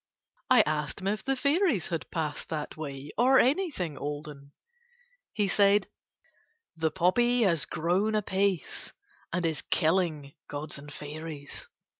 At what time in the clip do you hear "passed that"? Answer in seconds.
2.09-2.75